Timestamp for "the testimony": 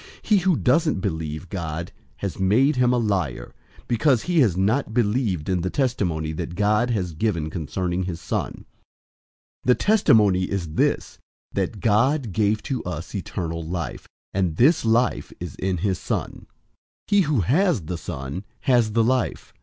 5.61-6.31, 9.65-10.43